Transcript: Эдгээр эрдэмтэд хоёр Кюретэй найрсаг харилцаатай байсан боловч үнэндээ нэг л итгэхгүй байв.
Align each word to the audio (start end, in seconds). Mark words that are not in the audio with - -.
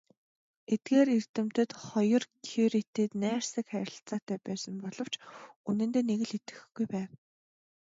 Эдгээр 0.73 1.09
эрдэмтэд 1.17 1.71
хоёр 1.87 2.23
Кюретэй 2.47 3.07
найрсаг 3.21 3.65
харилцаатай 3.73 4.37
байсан 4.47 4.73
боловч 4.83 5.13
үнэндээ 5.69 6.03
нэг 6.09 6.19
л 6.29 6.33
итгэхгүй 6.37 6.85
байв. 6.93 7.09